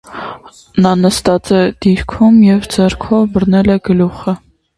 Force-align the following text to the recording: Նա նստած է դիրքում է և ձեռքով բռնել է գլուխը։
Նա 0.85 0.93
նստած 1.01 1.51
է 1.57 1.59
դիրքում 1.87 2.41
է 2.41 2.49
և 2.49 2.67
ձեռքով 2.77 3.29
բռնել 3.37 3.71
է 3.77 3.79
գլուխը։ 3.91 4.37